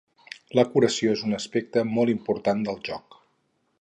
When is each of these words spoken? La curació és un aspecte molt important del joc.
La 0.59 0.63
curació 0.69 1.11
és 1.17 1.21
un 1.27 1.37
aspecte 1.39 1.83
molt 1.91 2.13
important 2.15 2.65
del 2.71 2.81
joc. 2.89 3.21